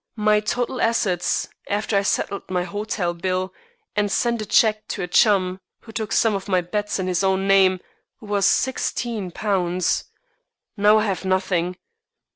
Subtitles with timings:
[0.17, 3.53] My total assets, after I settled my hotel bill
[3.95, 7.23] and sent a cheque to a chum who took some of my bets in his
[7.23, 7.79] own name,
[8.19, 10.03] was £16.
[10.75, 11.77] Now I have nothing.